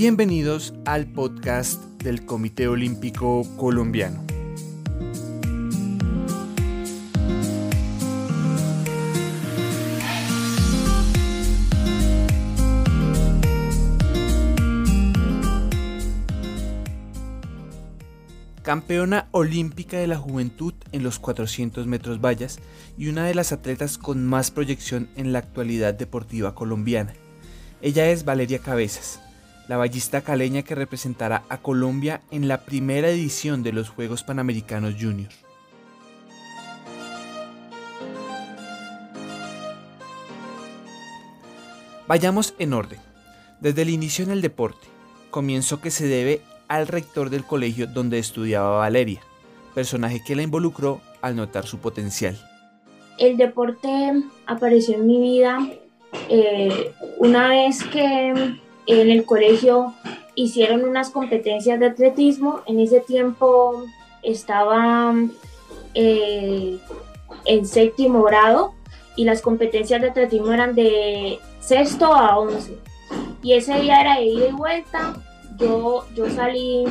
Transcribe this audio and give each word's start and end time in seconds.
Bienvenidos 0.00 0.72
al 0.86 1.08
podcast 1.08 1.78
del 2.02 2.24
Comité 2.24 2.68
Olímpico 2.68 3.46
Colombiano. 3.58 4.24
Campeona 18.62 19.28
olímpica 19.32 19.98
de 19.98 20.06
la 20.06 20.16
juventud 20.16 20.72
en 20.92 21.02
los 21.02 21.18
400 21.18 21.86
metros 21.86 22.22
vallas 22.22 22.58
y 22.96 23.08
una 23.08 23.26
de 23.26 23.34
las 23.34 23.52
atletas 23.52 23.98
con 23.98 24.24
más 24.24 24.50
proyección 24.50 25.10
en 25.16 25.34
la 25.34 25.40
actualidad 25.40 25.92
deportiva 25.92 26.54
colombiana. 26.54 27.12
Ella 27.82 28.08
es 28.08 28.24
Valeria 28.24 28.60
Cabezas, 28.60 29.20
la 29.70 29.76
ballista 29.76 30.22
caleña 30.22 30.64
que 30.64 30.74
representará 30.74 31.44
a 31.48 31.58
Colombia 31.58 32.22
en 32.32 32.48
la 32.48 32.64
primera 32.64 33.08
edición 33.08 33.62
de 33.62 33.72
los 33.72 33.88
Juegos 33.88 34.24
Panamericanos 34.24 34.96
Junior. 35.00 35.30
Vayamos 42.08 42.56
en 42.58 42.72
orden. 42.72 42.98
Desde 43.60 43.82
el 43.82 43.90
inicio 43.90 44.24
en 44.24 44.32
el 44.32 44.42
deporte, 44.42 44.88
comienzo 45.30 45.80
que 45.80 45.92
se 45.92 46.08
debe 46.08 46.40
al 46.66 46.88
rector 46.88 47.30
del 47.30 47.44
colegio 47.44 47.86
donde 47.86 48.18
estudiaba 48.18 48.78
Valeria, 48.78 49.20
personaje 49.72 50.20
que 50.26 50.34
la 50.34 50.42
involucró 50.42 51.00
al 51.22 51.36
notar 51.36 51.68
su 51.68 51.78
potencial. 51.78 52.36
El 53.18 53.36
deporte 53.36 53.88
apareció 54.46 54.96
en 54.96 55.06
mi 55.06 55.20
vida 55.20 55.60
eh, 56.28 56.92
una 57.18 57.50
vez 57.50 57.84
que 57.84 58.58
en 58.92 59.10
el 59.10 59.24
colegio 59.24 59.94
hicieron 60.34 60.84
unas 60.84 61.10
competencias 61.10 61.78
de 61.78 61.86
atletismo. 61.86 62.60
En 62.66 62.80
ese 62.80 63.00
tiempo 63.00 63.84
estaba 64.22 65.14
eh, 65.94 66.78
en 67.44 67.66
séptimo 67.66 68.22
grado 68.22 68.74
y 69.16 69.24
las 69.24 69.42
competencias 69.42 70.00
de 70.00 70.10
atletismo 70.10 70.52
eran 70.52 70.74
de 70.74 71.38
sexto 71.60 72.14
a 72.14 72.38
once. 72.38 72.76
Y 73.42 73.54
ese 73.54 73.80
día 73.80 74.00
era 74.00 74.18
de 74.18 74.26
ida 74.26 74.48
y 74.48 74.52
vuelta. 74.52 75.14
Yo, 75.58 76.06
yo 76.14 76.30
salí 76.30 76.84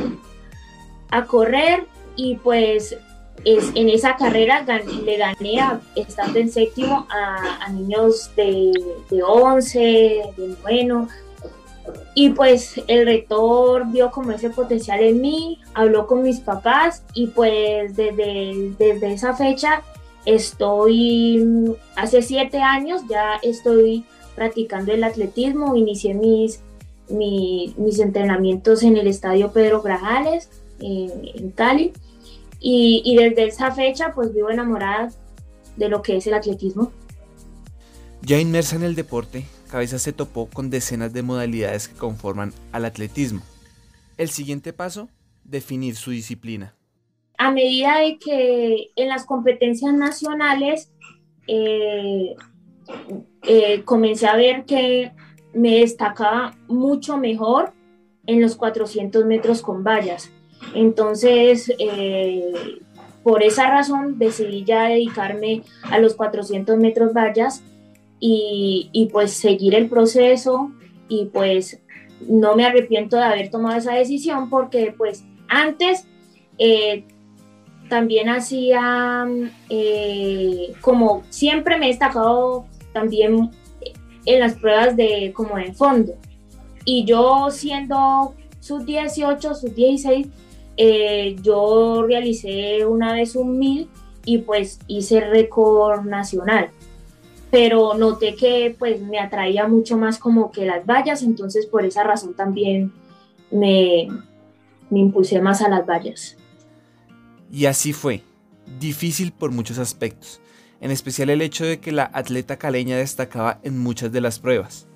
a 1.11 1.25
correr 1.25 1.88
y 2.16 2.36
pues 2.36 2.95
es, 3.45 3.72
en 3.75 3.89
esa 3.89 4.16
carrera 4.16 4.66
le 5.06 5.17
gané, 5.17 5.59
estando 5.95 6.39
en 6.39 6.52
séptimo, 6.52 7.08
a, 7.09 7.69
niños 7.72 8.31
de, 8.36 8.72
de 9.09 9.23
11, 9.23 9.80
de 9.80 10.47
noveno, 10.47 11.08
y 12.16 12.30
pues 12.30 12.82
el 12.88 13.06
rector 13.06 13.86
vio 13.92 14.12
como 14.12 14.32
ese 14.32 14.50
potencial 14.50 15.02
en 15.02 15.22
mí, 15.22 15.59
habló 15.73 16.08
con 16.08 16.23
mis 16.23 16.40
papás 16.40 17.04
y 17.14 17.28
pues 17.28 17.96
desde, 17.96 18.73
desde 18.78 19.14
esa 19.14 19.34
fecha 19.34 19.84
estoy, 20.26 21.76
hace 21.96 22.22
siete 22.22 22.59
años 22.59 23.02
ya 23.09 23.36
estoy 23.42 24.06
practicando 24.36 24.92
el 24.92 25.04
atletismo, 25.04 25.76
inicié 25.76 26.14
mis, 26.14 26.62
mis, 27.09 28.00
entrenamientos 28.00 28.84
en 28.84 28.98
el 28.98 29.08
Estadio 29.08 29.52
Pedro 29.52 29.81
Grajales 29.81 30.50
en 30.80 31.52
Cali 31.52 31.94
y, 32.59 33.02
y 33.06 33.16
desde 33.18 33.48
esa 33.48 33.72
fecha 33.72 34.14
pues 34.14 34.34
vivo 34.34 34.50
enamorada 34.50 35.09
de 35.76 35.90
lo 35.90 36.02
que 36.02 36.18
es 36.18 36.28
el 36.28 36.34
atletismo. 36.34 36.92
Ya 38.22 38.38
inmersa 38.38 38.76
en 38.76 38.84
el 38.84 38.96
deporte, 38.96 39.46
Cabeza 39.70 40.00
se 40.00 40.14
topó 40.14 40.48
con 40.48 40.70
decenas 40.70 41.14
de 41.14 41.22
modalidades 41.22 41.88
que 41.88 41.98
conforman 41.98 42.53
al 42.72 42.86
atletismo. 42.86 43.41
El 44.18 44.30
siguiente 44.30 44.74
paso, 44.74 45.09
definir 45.44 45.96
su 45.96 46.12
disciplina. 46.12 46.75
A 47.38 47.52
medida 47.52 48.00
de 48.00 48.18
que 48.18 48.88
en 48.96 49.07
las 49.07 49.25
competencias 49.25 49.94
nacionales 49.94 50.91
eh, 51.47 52.35
eh, 53.44 53.84
comencé 53.85 54.28
a 54.28 54.35
ver 54.35 54.66
que 54.66 55.12
me 55.53 55.80
destacaba 55.80 56.57
mucho 56.68 57.18
mejor 57.18 57.74
en 58.25 58.41
los 58.41 58.56
400 58.56 59.25
metros 59.25 59.62
con 59.62 59.84
vallas. 59.84 60.31
Entonces, 60.75 61.72
eh, 61.80 62.51
por 63.24 63.44
esa 63.44 63.69
razón 63.69 64.19
decidí 64.19 64.63
ya 64.66 64.84
dedicarme 64.84 65.63
a 65.84 66.00
los 66.00 66.16
400 66.16 66.78
metros 66.78 67.13
vallas 67.13 67.63
y, 68.19 69.09
pues 69.12 69.31
seguir 69.31 69.75
el 69.75 69.88
proceso 69.88 70.72
y 71.07 71.25
pues 71.25 71.81
no 72.28 72.56
me 72.56 72.66
arrepiento 72.66 73.16
de 73.16 73.24
haber 73.24 73.50
tomado 73.50 73.78
esa 73.78 73.94
decisión 73.94 74.50
porque 74.50 74.94
pues 74.97 75.24
antes 75.47 76.06
eh, 76.57 77.06
también 77.88 78.30
hacía 78.30 79.25
eh, 79.69 80.74
como 80.81 81.24
siempre 81.30 81.78
me 81.78 81.85
he 81.85 81.90
destacado 81.90 82.66
también 82.94 83.50
en 84.25 84.40
las 84.40 84.56
pruebas 84.56 84.96
de 84.97 85.31
como 85.34 85.57
en 85.57 85.74
fondo. 85.74 86.13
Y 86.86 87.06
yo 87.06 87.50
siendo 87.51 88.36
sub 88.59 88.86
18 88.86 89.56
sub 89.56 89.74
16 89.74 90.28
eh, 90.78 91.36
yo 91.41 92.03
realicé 92.07 92.86
una 92.86 93.13
vez 93.13 93.36
un 93.36 93.57
mil 93.57 93.90
y 94.25 94.40
pues 94.40 94.80
hice 94.88 95.22
récord 95.22 96.06
nacional 96.06 96.69
pero 97.52 97.96
noté 97.96 98.36
que 98.36 98.76
pues 98.78 99.02
me 99.02 99.20
atraía 99.20 99.68
mucho 99.68 99.98
más 99.98 100.20
como 100.20 100.52
que 100.52 100.66
las 100.66 100.86
vallas, 100.86 101.24
entonces 101.24 101.66
por 101.66 101.86
esa 101.86 102.04
razón 102.04 102.36
también 102.36 102.92
me, 103.52 104.08
me 104.90 105.00
impulsé 105.00 105.42
más 105.42 105.62
a 105.62 105.70
las 105.70 105.86
vallas. 105.86 106.38
Y 107.52 107.66
así 107.66 107.94
fue, 107.94 108.24
difícil 108.80 109.32
por 109.32 109.52
muchos 109.52 109.80
aspectos, 109.80 110.40
en 110.82 110.92
especial 110.92 111.32
el 111.32 111.42
hecho 111.42 111.66
de 111.66 111.80
que 111.80 111.92
la 111.92 112.10
atleta 112.14 112.58
caleña 112.58 112.98
destacaba 112.98 113.60
en 113.64 113.80
muchas 113.80 114.12
de 114.12 114.22
las 114.22 114.40
pruebas. 114.40 114.88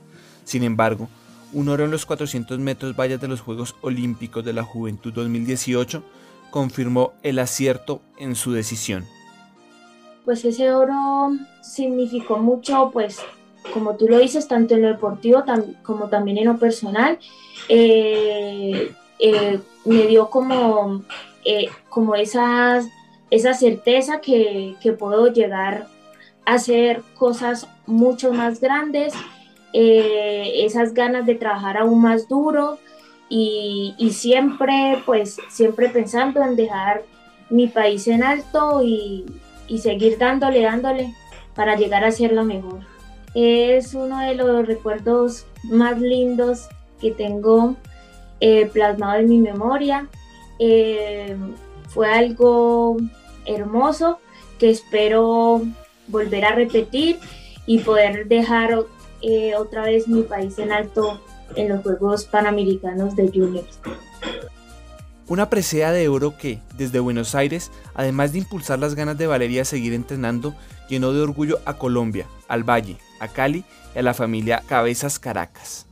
Sin 0.44 0.64
embargo, 0.64 1.10
un 1.54 1.70
oro 1.70 1.86
en 1.86 1.92
los 1.92 2.06
400 2.06 2.60
metros 2.60 2.96
vallas 2.96 3.22
de 3.22 3.28
los 3.28 3.42
Juegos 3.42 3.76
Olímpicos 3.82 4.46
de 4.46 4.54
la 4.54 4.64
Juventud 4.64 5.14
2018 5.14 6.04
confirmó 6.52 7.14
el 7.24 7.40
acierto 7.40 8.02
en 8.20 8.36
su 8.36 8.52
decisión 8.52 9.06
pues 10.26 10.46
ese 10.46 10.72
oro 10.72 11.32
significó 11.62 12.38
mucho, 12.38 12.90
pues 12.92 13.22
como 13.72 13.96
tú 13.96 14.08
lo 14.08 14.20
dices, 14.20 14.48
tanto 14.48 14.76
en 14.76 14.82
lo 14.82 14.88
deportivo 14.90 15.44
como 15.84 16.10
también 16.10 16.38
en 16.38 16.46
lo 16.46 16.58
personal. 16.58 17.18
Eh, 17.70 18.94
eh, 19.20 19.60
me 19.86 20.08
dio 20.08 20.30
como, 20.30 21.04
eh, 21.46 21.68
como 21.90 22.16
esa, 22.16 22.82
esa 23.30 23.54
certeza 23.54 24.20
que, 24.20 24.76
puedo 24.98 25.28
llegar 25.28 25.88
a 26.46 26.56
hacer 26.56 27.02
cosas 27.16 27.68
mucho 27.86 28.34
más 28.34 28.60
grandes, 28.60 29.14
esas 29.76 30.94
ganas 30.94 31.26
de 31.26 31.34
trabajar 31.34 31.78
aún 31.78 32.02
más 32.02 32.28
duro 32.28 32.78
y, 33.28 33.96
y, 33.98 34.12
siempre, 34.12 35.02
pues, 35.06 35.38
siempre 35.50 35.90
pensando 35.90 36.44
en 36.44 36.56
dejar 36.56 37.04
mi 37.50 37.68
país 37.68 38.08
en 38.08 38.24
alto 38.24 38.84
y, 38.84 39.26
y 39.68 39.80
seguir 39.80 40.18
dándole, 40.18 40.62
dándole 40.62 41.14
para 41.56 41.76
llegar 41.76 42.04
a 42.04 42.12
ser 42.12 42.34
lo 42.34 42.44
mejor. 42.44 42.82
Es 43.36 43.94
uno 43.94 44.20
de 44.20 44.36
los 44.36 44.66
recuerdos 44.66 45.46
más 45.64 46.00
lindos 46.00 46.68
que 47.00 47.12
tengo 47.12 47.76
eh, 48.40 48.68
plasmado 48.68 49.20
en 49.20 49.30
mi 49.30 49.40
memoria. 49.40 50.08
Eh, 50.60 51.36
fue 51.90 52.12
algo 52.12 52.98
hermoso 53.46 54.20
que 54.60 54.70
espero 54.70 55.62
volver 56.08 56.46
a 56.46 56.56
repetir 56.56 57.20
y 57.66 57.80
poder 57.80 58.28
dejar 58.28 58.86
eh, 59.22 59.56
otra 59.56 59.84
vez 59.84 60.08
mi 60.08 60.24
país 60.24 60.60
en 60.60 60.72
alto 60.72 61.22
en 61.56 61.70
los 61.70 61.82
Juegos 61.82 62.26
Panamericanos 62.26 63.16
de 63.16 63.30
Juniors. 63.30 63.80
Una 65.34 65.50
presea 65.50 65.92
de 65.92 66.10
oro 66.10 66.38
que, 66.38 66.60
desde 66.78 67.00
Buenos 67.00 67.34
Aires, 67.34 67.72
además 67.96 68.34
de 68.34 68.38
impulsar 68.38 68.78
las 68.78 68.94
ganas 68.94 69.18
de 69.18 69.26
Valeria 69.26 69.64
a 69.64 69.66
seguir 69.66 69.94
entrenando, 69.94 70.54
llenó 70.90 71.12
de 71.12 71.24
orgullo 71.24 71.58
a 71.66 71.80
Colombia, 71.80 72.28
al 72.48 72.64
Valle, 72.64 72.98
a 73.20 73.28
Cali 73.30 73.64
y 73.96 73.98
a 73.98 74.04
la 74.04 74.14
familia 74.14 74.62
Cabezas 74.68 75.18
Caracas. 75.18 75.88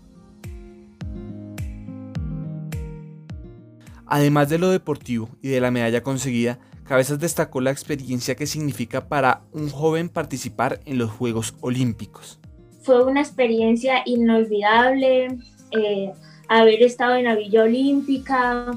Además 4.06 4.48
de 4.50 4.60
lo 4.60 4.70
deportivo 4.70 5.30
y 5.42 5.48
de 5.48 5.60
la 5.60 5.72
medalla 5.72 6.04
conseguida, 6.04 6.60
Cabezas 6.84 7.18
destacó 7.18 7.62
la 7.62 7.72
experiencia 7.72 8.36
que 8.36 8.46
significa 8.46 9.08
para 9.08 9.42
un 9.54 9.72
joven 9.72 10.10
participar 10.10 10.82
en 10.86 11.00
los 11.00 11.10
Juegos 11.10 11.56
Olímpicos. 11.62 12.40
Fue 12.84 13.04
una 13.04 13.22
experiencia 13.22 14.04
inolvidable 14.06 15.36
eh, 15.72 16.12
haber 16.48 16.84
estado 16.84 17.16
en 17.16 17.24
la 17.24 17.34
Villa 17.34 17.64
Olímpica, 17.64 18.72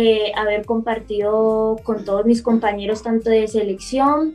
eh, 0.00 0.30
haber 0.36 0.64
compartido 0.64 1.76
con 1.82 2.04
todos 2.04 2.24
mis 2.24 2.40
compañeros 2.40 3.02
tanto 3.02 3.30
de 3.30 3.48
selección 3.48 4.34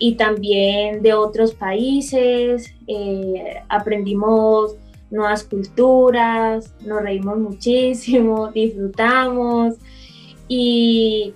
y 0.00 0.16
también 0.16 1.02
de 1.02 1.14
otros 1.14 1.54
países. 1.54 2.74
Eh, 2.88 3.62
aprendimos 3.68 4.74
nuevas 5.12 5.44
culturas, 5.44 6.74
nos 6.84 7.00
reímos 7.00 7.38
muchísimo, 7.38 8.50
disfrutamos 8.54 9.76
y, 10.48 11.32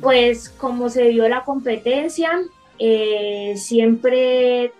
pues 0.00 0.48
como 0.48 0.88
se 0.88 1.06
vio 1.06 1.28
la 1.28 1.44
competencia, 1.44 2.40
eh, 2.80 3.54
siempre 3.56 4.72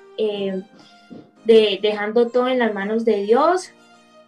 dejando 1.44 2.26
todo 2.26 2.48
en 2.48 2.58
las 2.58 2.74
manos 2.74 3.04
de 3.04 3.22
Dios 3.22 3.72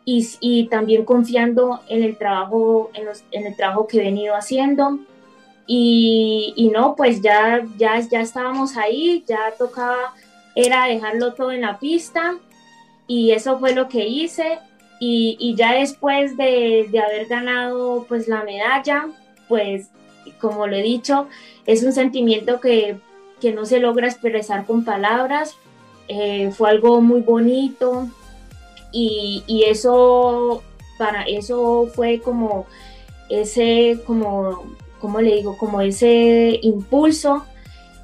y, 0.04 0.66
también 0.66 1.04
confiando 1.04 1.80
en 1.88 2.02
el 2.02 2.16
trabajo, 2.18 2.90
en, 2.94 3.46
el 3.46 3.56
trabajo 3.56 3.86
que 3.86 3.98
he 3.98 4.04
venido 4.04 4.34
haciendo. 4.34 4.98
Y, 5.66 6.70
no, 6.72 6.94
pues 6.94 7.22
ya, 7.22 7.64
ya, 7.78 7.98
ya 8.00 8.20
estábamos 8.20 8.76
ahí, 8.76 9.24
ya 9.26 9.54
tocaba, 9.58 10.14
era 10.54 10.86
dejarlo 10.86 11.34
todo 11.34 11.52
en 11.52 11.62
la 11.62 11.78
pista 11.78 12.36
y 13.06 13.32
eso 13.32 13.58
fue 13.58 13.74
lo 13.74 13.88
que 13.88 14.06
hice. 14.06 14.58
Y, 15.00 15.54
ya 15.56 15.74
después 15.74 16.36
de, 16.36 16.88
haber 17.04 17.26
ganado 17.26 18.06
pues 18.08 18.28
la 18.28 18.42
medalla, 18.44 19.08
pues 19.48 19.88
como 20.40 20.66
lo 20.66 20.76
he 20.76 20.82
dicho, 20.82 21.28
es 21.66 21.82
un 21.82 21.92
sentimiento 21.92 22.60
que, 22.60 22.98
no 23.54 23.66
se 23.66 23.78
logra 23.78 24.08
expresar 24.08 24.64
con 24.64 24.86
palabras. 24.86 25.54
Eh, 26.08 26.50
fue 26.56 26.70
algo 26.70 27.02
muy 27.02 27.20
bonito 27.20 28.08
y, 28.94 29.64
eso, 29.66 30.62
para 30.98 31.24
eso 31.24 31.90
fue 31.94 32.20
como 32.20 32.66
ese, 33.28 34.00
como, 34.06 34.64
como 35.00 35.20
le 35.20 35.34
digo, 35.34 35.58
como 35.58 35.80
ese 35.80 36.60
impulso 36.62 37.44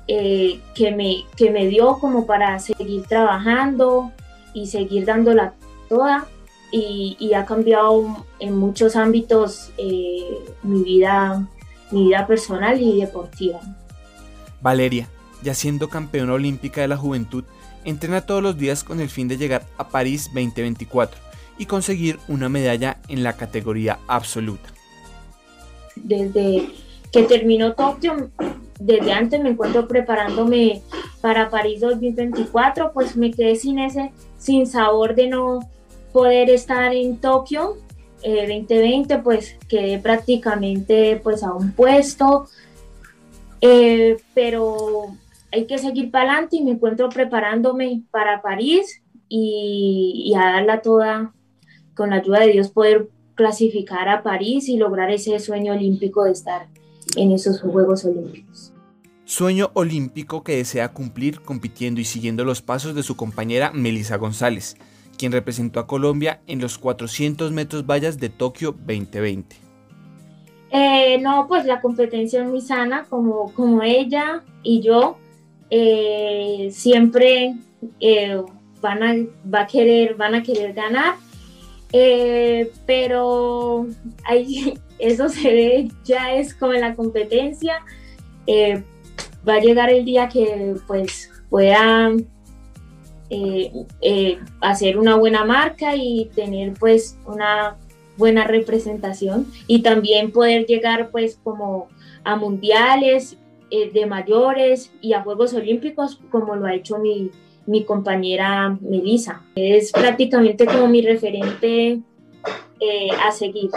eh, 0.09 0.61
que, 0.75 0.91
me, 0.91 1.25
que 1.37 1.51
me 1.51 1.69
dio 1.69 1.99
como 1.99 2.27
para 2.27 2.59
seguir 2.59 3.05
trabajando, 3.05 4.13
y 4.55 4.67
seguir 4.67 5.05
dándola 5.05 5.55
toda 5.89 6.27
y, 6.73 7.33
ha 7.35 7.45
cambiado 7.47 8.25
en 8.39 8.57
muchos 8.57 8.95
ámbitos 8.95 9.71
eh, 9.77 10.39
mi, 10.63 10.83
vida, 10.85 11.45
mi 11.91 12.05
vida 12.05 12.27
personal 12.29 12.81
y 12.81 13.01
deportiva. 13.01 13.61
Valeria, 14.63 15.09
ya 15.43 15.55
siendo 15.55 15.89
campeona 15.89 16.35
olímpica 16.35 16.81
de 16.81 16.89
la 16.89 16.97
juventud, 16.97 17.45
entrena 17.85 18.23
todos 18.23 18.43
los 18.43 18.57
días 18.57 18.85
con 18.85 19.01
el 19.01 19.09
fin 19.09 19.29
de 19.29 19.37
llegar 19.37 19.65
a 19.79 19.89
París 19.89 20.27
2024 20.35 21.21
y 21.59 21.67
conseguir 21.67 22.19
una 22.29 22.49
medalla 22.49 22.99
en 23.09 23.23
la 23.23 23.35
categoría 23.35 23.99
absoluta. 24.07 24.71
Desde 25.97 26.71
que 27.13 27.23
terminó 27.25 27.75
Tokio, 27.75 28.31
desde 28.79 29.13
antes 29.13 29.41
me 29.43 29.51
encuentro 29.51 29.87
preparándome 29.87 30.83
para 31.21 31.51
París 31.51 31.81
2024, 31.81 32.93
pues 32.93 33.17
me 33.17 33.31
quedé 33.31 33.57
sin 33.57 33.79
ese, 33.79 34.13
sin 34.39 34.67
sabor 34.67 35.15
de 35.15 35.27
no 35.27 35.61
poder 36.13 36.49
estar 36.51 36.95
en 36.95 37.19
Tokio 37.19 37.77
2020, 38.23 39.15
eh, 39.15 39.19
pues 39.23 39.57
quedé 39.69 39.99
prácticamente 39.99 41.21
pues 41.23 41.43
a 41.43 41.53
un 41.53 41.73
puesto, 41.73 42.49
eh, 43.61 44.17
pero 44.35 45.15
hay 45.53 45.67
que 45.67 45.79
seguir 45.79 46.11
para 46.11 46.33
adelante 46.33 46.57
y 46.57 46.65
me 46.65 46.73
encuentro 46.73 47.09
preparándome 47.09 48.03
para 48.11 48.43
París 48.43 49.03
y, 49.29 50.25
y 50.27 50.35
a 50.35 50.53
darla 50.53 50.83
toda, 50.83 51.33
con 51.95 52.11
la 52.11 52.17
ayuda 52.17 52.41
de 52.41 52.53
Dios, 52.53 52.71
poder 52.71 53.09
clasificar 53.35 54.09
a 54.09 54.23
París 54.23 54.69
y 54.69 54.77
lograr 54.77 55.11
ese 55.11 55.39
sueño 55.39 55.73
olímpico 55.73 56.25
de 56.25 56.33
estar 56.33 56.69
en 57.17 57.33
esos 57.33 57.61
Juegos 57.61 58.05
Olímpicos. 58.05 58.73
Sueño 59.25 59.71
olímpico 59.75 60.43
que 60.43 60.57
desea 60.57 60.93
cumplir 60.93 61.41
compitiendo 61.41 62.01
y 62.01 62.05
siguiendo 62.05 62.45
los 62.45 62.63
pasos 62.63 62.95
de 62.95 63.03
su 63.03 63.17
compañera 63.17 63.71
Melissa 63.73 64.17
González, 64.17 64.77
quien 65.17 65.31
representó 65.31 65.79
a 65.79 65.87
Colombia 65.87 66.41
en 66.49 66.61
los 66.61 66.79
400 66.79 67.53
metros 67.53 67.87
vallas 67.87 68.19
de 68.19 68.29
Tokio 68.29 68.73
2020. 68.73 69.57
Eh, 70.73 71.19
no, 71.21 71.47
pues 71.47 71.65
la 71.65 71.81
competencia 71.81 72.43
es 72.43 72.49
muy 72.49 72.61
sana, 72.61 73.07
como, 73.09 73.53
como 73.55 73.83
ella 73.83 74.43
y 74.63 74.81
yo 74.81 75.17
eh, 75.71 76.69
siempre 76.73 77.55
eh, 78.01 78.43
van, 78.81 79.03
a, 79.03 79.15
va 79.53 79.63
a 79.63 79.67
querer, 79.67 80.15
van 80.15 80.35
a 80.35 80.43
querer 80.43 80.73
ganar, 80.73 81.15
pero 82.87 83.87
ahí, 84.25 84.75
eso 84.99 85.29
se 85.29 85.49
ve, 85.53 85.89
ya 86.05 86.35
es 86.35 86.55
como 86.55 86.73
en 86.75 86.83
la 86.83 86.95
competencia. 86.95 87.83
Va 89.49 89.55
a 89.55 89.61
llegar 89.61 89.91
el 89.91 90.05
día 90.05 90.29
que 90.29 90.75
pues 90.87 91.31
pueda 91.49 92.13
eh, 93.33 93.71
eh, 94.01 94.39
hacer 94.61 94.99
una 94.99 95.15
buena 95.15 95.45
marca 95.45 95.95
y 95.95 96.29
tener 96.35 96.73
pues 96.75 97.17
una 97.27 97.77
buena 98.17 98.43
representación 98.43 99.47
y 99.69 99.83
también 99.83 100.33
poder 100.33 100.67
llegar 100.67 101.11
pues 101.13 101.39
como 101.45 101.87
a 102.25 102.35
mundiales 102.35 103.37
eh, 103.71 103.91
de 103.93 104.07
mayores 104.07 104.93
y 105.01 105.13
a 105.13 105.23
Juegos 105.23 105.55
Olímpicos 105.55 106.21
como 106.31 106.57
lo 106.57 106.67
ha 106.67 106.75
hecho 106.75 106.99
mi, 106.99 107.31
mi 107.67 107.85
compañera 107.85 108.77
Melissa. 108.81 109.43
Es 109.55 109.93
prácticamente 109.93 110.67
como 110.67 110.89
mi 110.89 111.03
referente 111.03 112.01
a 113.23 113.31
seguir. 113.31 113.71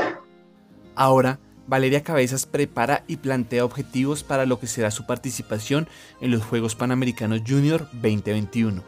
Ahora, 0.96 1.40
Valeria 1.68 2.04
Cabezas 2.04 2.46
prepara 2.46 3.04
y 3.08 3.18
plantea 3.18 3.66
objetivos 3.66 4.24
para 4.24 4.46
lo 4.46 4.60
que 4.60 4.68
será 4.68 4.92
su 4.92 5.06
participación 5.06 5.88
en 6.20 6.32
los 6.32 6.44
Juegos 6.44 6.76
Panamericanos 6.76 7.42
Junior 7.48 7.88
2021. 7.94 8.84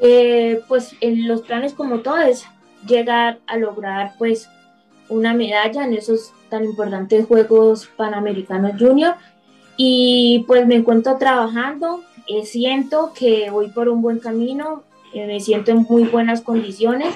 Eh, 0.00 0.60
pues 0.68 0.94
en 1.00 1.26
los 1.28 1.42
planes 1.42 1.74
como 1.74 2.00
todo 2.00 2.18
es 2.18 2.44
llegar 2.86 3.38
a 3.46 3.56
lograr 3.56 4.14
pues 4.18 4.48
una 5.08 5.32
medalla 5.32 5.84
en 5.84 5.94
esos 5.94 6.32
tan 6.50 6.64
importantes 6.64 7.26
Juegos 7.26 7.88
Panamericanos 7.96 8.72
Junior 8.78 9.14
y 9.76 10.44
pues 10.46 10.66
me 10.66 10.76
encuentro 10.76 11.16
trabajando, 11.16 12.02
eh, 12.26 12.44
siento 12.44 13.12
que 13.14 13.50
voy 13.50 13.68
por 13.68 13.88
un 13.88 14.02
buen 14.02 14.18
camino, 14.18 14.82
eh, 15.14 15.26
me 15.26 15.40
siento 15.40 15.70
en 15.70 15.86
muy 15.88 16.04
buenas 16.04 16.40
condiciones 16.40 17.14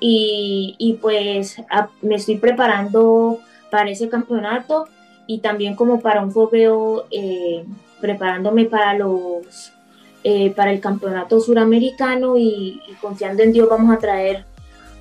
y, 0.00 0.74
y 0.78 0.94
pues 0.94 1.62
me 2.02 2.16
estoy 2.16 2.38
preparando 2.38 3.40
para 3.70 3.90
ese 3.90 4.08
campeonato 4.08 4.86
y 5.26 5.38
también 5.38 5.74
como 5.74 6.00
para 6.00 6.22
un 6.22 6.32
fogueo 6.32 7.06
eh, 7.10 7.64
preparándome 8.00 8.66
para 8.66 8.94
los 8.94 9.72
eh, 10.24 10.50
para 10.50 10.72
el 10.72 10.80
campeonato 10.80 11.40
suramericano 11.40 12.36
y, 12.36 12.80
confiando 13.00 13.42
en 13.42 13.52
Dios 13.52 13.68
vamos 13.68 13.94
a 13.94 13.98
traer 13.98 14.44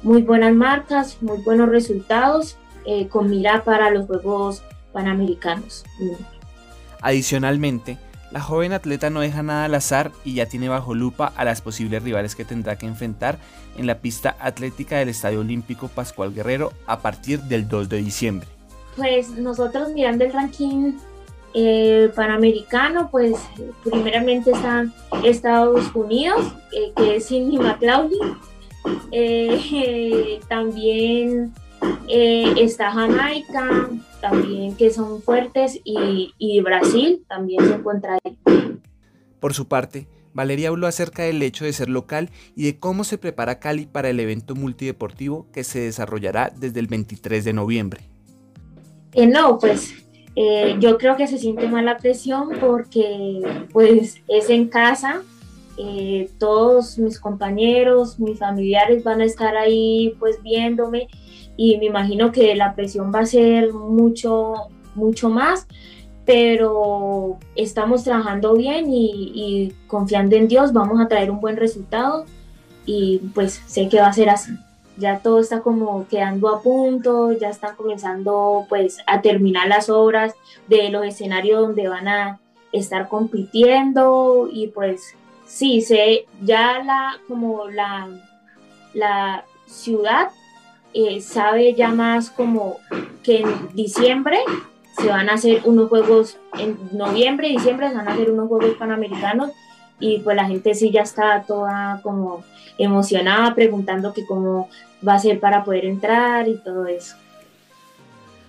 muy 0.04 0.22
buenas 0.22 0.54
marcas, 0.54 1.18
muy 1.22 1.42
buenos 1.42 1.70
resultados 1.70 2.58
eh, 2.86 3.08
con 3.08 3.30
mira 3.30 3.64
para 3.64 3.90
los 3.90 4.06
Juegos 4.06 4.62
Panamericanos. 4.94 5.84
Adicionalmente, 7.06 8.00
la 8.32 8.42
joven 8.42 8.74
atleta 8.74 9.12
no 9.12 9.20
deja 9.20 9.44
nada 9.44 9.66
al 9.66 9.76
azar 9.76 10.12
y 10.24 10.34
ya 10.34 10.48
tiene 10.48 10.70
bajo 10.70 10.96
lupa 10.96 11.32
a 11.36 11.46
las 11.46 11.62
posibles 11.62 12.02
rivales 12.02 12.36
que 12.36 12.46
tendrá 12.46 12.80
que 12.80 12.88
enfrentar 12.88 13.38
en 13.78 13.86
la 13.86 14.00
pista 14.00 14.36
atlética 14.40 14.98
del 14.98 15.10
Estadio 15.10 15.42
Olímpico 15.42 15.88
Pascual 15.88 16.34
Guerrero 16.34 16.74
a 16.88 17.02
partir 17.04 17.44
del 17.44 17.68
2 17.68 17.90
de 17.90 17.98
diciembre. 17.98 18.48
Pues 18.98 19.30
nosotros 19.30 19.90
mirando 19.94 20.26
el 20.26 20.34
ranking 20.34 20.94
eh, 21.54 22.12
panamericano, 22.16 23.12
pues 23.12 23.36
primeramente 23.84 24.50
están 24.50 24.92
Estados 25.24 25.94
Unidos, 25.94 26.56
eh, 26.72 26.92
que 26.96 27.18
es 27.18 27.28
Cindy 27.28 27.60
McLaughlin. 27.60 28.36
Eh, 29.12 30.40
también 30.50 31.54
está 32.08 32.92
Jamaica, 32.92 33.90
también 34.22 34.76
que 34.76 34.90
son 34.90 35.22
fuertes, 35.22 35.80
y, 35.84 36.34
y 36.38 36.62
Brasil 36.62 37.24
también 37.28 37.66
se 37.68 37.76
encuentra 37.76 38.18
ahí. 38.24 38.38
Por 39.40 39.54
su 39.54 39.68
parte, 39.68 40.08
Valeria 40.36 40.68
habló 40.68 40.86
acerca 40.86 41.24
del 41.24 41.42
hecho 41.42 41.64
de 41.64 41.72
ser 41.72 41.88
local 41.88 42.30
y 42.58 42.66
de 42.66 42.78
cómo 42.78 43.06
se 43.06 43.18
prepara 43.18 43.60
Cali 43.60 43.86
para 43.86 44.10
el 44.10 44.20
evento 44.20 44.54
multideportivo 44.54 45.48
que 45.54 45.64
se 45.64 45.80
desarrollará 45.80 46.52
desde 46.54 46.82
el 46.82 46.88
23 46.88 47.46
de 47.46 47.54
noviembre. 47.54 48.02
Eh, 49.14 49.28
no, 49.28 49.58
pues 49.58 49.94
eh, 50.36 50.76
yo 50.82 50.98
creo 50.98 51.16
que 51.16 51.28
se 51.28 51.38
siente 51.38 51.70
más 51.70 51.86
la 51.86 51.98
presión 51.98 52.50
porque 52.60 53.42
pues 53.72 54.18
es 54.28 54.50
en 54.50 54.68
casa, 54.68 55.22
eh, 55.78 56.30
todos 56.38 56.98
mis 56.98 57.18
compañeros, 57.18 58.20
mis 58.20 58.38
familiares 58.38 59.06
van 59.06 59.22
a 59.22 59.26
estar 59.26 59.56
ahí 59.56 60.18
pues 60.20 60.44
viéndome 60.44 61.08
y 61.58 61.78
me 61.78 61.86
imagino 61.86 62.32
que 62.32 62.56
la 62.56 62.76
presión 62.76 63.12
va 63.14 63.20
a 63.20 63.26
ser 63.26 63.74
mucho, 63.74 64.54
mucho 64.96 65.30
más, 65.30 65.68
pero 66.26 67.38
estamos 67.56 68.04
trabajando 68.04 68.56
bien 68.56 68.86
y, 68.90 69.74
confiando 69.88 70.36
en 70.36 70.48
Dios 70.48 70.74
vamos 70.74 71.00
a 71.00 71.08
traer 71.08 71.30
un 71.32 71.40
buen 71.40 71.56
resultado 71.56 72.26
y 72.86 73.20
pues 73.34 73.62
sé 73.68 73.88
que 73.90 74.00
va 74.00 74.08
a 74.08 74.14
ser 74.14 74.30
así. 74.30 74.52
Ya 74.98 75.20
todo 75.20 75.42
está 75.42 75.62
como 75.62 76.08
quedando 76.08 76.50
a 76.50 76.62
punto, 76.62 77.34
ya 77.34 77.50
están 77.50 77.76
comenzando 77.76 78.66
pues 78.70 78.98
a 79.08 79.22
terminar 79.22 79.68
las 79.68 79.90
obras 79.90 80.34
de 80.68 80.90
los 80.90 81.06
escenarios 81.06 81.62
donde 81.62 81.88
van 81.90 82.08
a 82.08 82.40
estar 82.72 83.08
compitiendo 83.08 84.50
y 84.52 84.68
pues 84.68 85.16
sí, 85.46 85.82
sé 85.82 86.26
ya 86.42 86.82
la 86.84 87.18
como 87.28 87.68
la, 87.70 88.08
la 88.94 89.46
ciudad 89.68 90.30
eh, 90.96 91.20
sabe 91.20 91.74
ya 91.74 91.90
más 91.90 92.30
como 92.30 92.80
que 93.22 93.42
en 93.42 93.70
diciembre 93.74 94.40
se 94.98 95.08
van 95.08 95.30
a 95.30 95.34
hacer 95.34 95.62
unos 95.66 95.90
juegos, 95.90 96.38
en 96.58 96.80
noviembre 96.94 97.50
diciembre 97.50 97.90
se 97.90 97.96
van 97.96 98.08
a 98.08 98.14
hacer 98.14 98.32
unos 98.32 98.48
juegos 98.48 98.78
panamericanos 98.78 99.52
y 100.00 100.20
pues 100.20 100.38
la 100.38 100.46
gente 100.46 100.74
sí 100.74 100.92
ya 100.92 101.02
está 101.02 101.44
toda 101.44 102.00
como 102.02 102.46
emocionada 102.78 103.54
preguntando 103.54 104.14
que 104.14 104.26
cómo 104.26 104.70
va 105.06 105.16
a 105.16 105.20
ser 105.20 105.42
para 105.42 105.66
poder 105.66 105.84
entrar 105.84 106.48
y 106.48 106.56
todo 106.64 106.88
eso. 106.88 107.18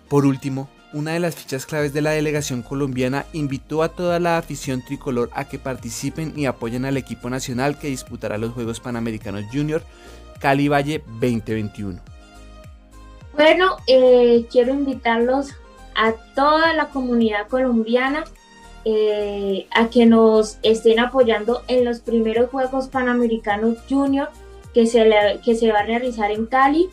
Por 0.09 0.25
último, 0.25 0.69
una 0.93 1.15
de 1.15 1.21
las 1.21 1.35
fichas 1.35 1.67
claves 1.67 1.93
de 1.93 2.01
la 2.01 2.11
delegación 2.11 2.63
colombiana 2.63 3.27
invitó 3.33 3.83
a 3.83 3.89
toda 3.89 4.21
la 4.21 4.39
afición 4.39 4.83
tricolor 4.83 5.31
a 5.35 5.49
que 5.49 5.59
participen 5.59 6.33
y 6.37 6.47
apoyen 6.47 6.85
al 6.85 6.97
equipo 6.97 7.29
nacional 7.29 7.77
que 7.77 7.89
disputará 7.89 8.39
los 8.39 8.53
Juegos 8.53 8.79
Panamericanos 8.79 9.47
Junior 9.53 9.83
Cali 10.39 10.69
Valle 10.69 11.03
2021. 11.21 12.16
Bueno, 13.37 13.77
eh, 13.87 14.47
quiero 14.51 14.73
invitarlos 14.73 15.51
a 15.95 16.13
toda 16.35 16.73
la 16.73 16.87
comunidad 16.87 17.49
colombiana 17.49 18.25
eh, 18.87 19.67
a 19.73 19.89
que 19.89 20.07
nos 20.07 20.59
estén 20.63 21.01
apoyando 21.01 21.63
en 21.69 21.85
los 21.85 22.01
primeros 22.01 22.51
Juegos 22.51 22.89
Panamericanos 22.89 23.79
Junior 23.91 24.31
que 24.73 24.87
se, 24.87 25.11
que 25.45 25.55
se 25.55 25.73
va 25.73 25.81
a 25.81 25.83
realizar 25.83 26.31
en 26.31 26.47
Cali, 26.47 26.89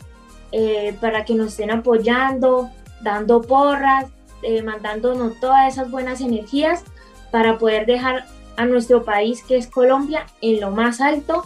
eh, 0.52 0.96
para 1.00 1.24
que 1.24 1.34
nos 1.34 1.48
estén 1.48 1.70
apoyando, 1.70 2.70
dando 3.00 3.42
porras, 3.42 4.06
eh, 4.42 4.62
mandándonos 4.62 5.38
todas 5.40 5.72
esas 5.72 5.90
buenas 5.90 6.20
energías 6.20 6.84
para 7.30 7.58
poder 7.58 7.86
dejar 7.86 8.26
a 8.56 8.64
nuestro 8.64 9.04
país, 9.04 9.42
que 9.42 9.56
es 9.56 9.66
Colombia, 9.66 10.26
en 10.40 10.60
lo 10.60 10.70
más 10.70 11.00
alto 11.00 11.44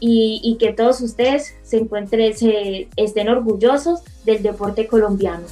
y, 0.00 0.40
y 0.42 0.56
que 0.56 0.72
todos 0.72 1.00
ustedes 1.00 1.54
se 1.62 1.78
encuentren, 1.78 2.36
se, 2.36 2.88
estén 2.96 3.28
orgullosos 3.28 4.00
del 4.24 4.42
deporte 4.42 4.86
colombiano. 4.86 5.44